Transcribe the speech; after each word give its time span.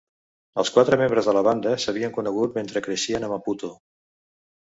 Els 0.61 0.69
quatre 0.77 0.97
membres 1.01 1.29
de 1.29 1.35
la 1.37 1.43
banda 1.47 1.73
s'havien 1.83 2.15
conegut 2.15 2.57
mentre 2.59 2.85
creixien 2.89 3.29
a 3.29 3.31
Maputo. 3.37 3.71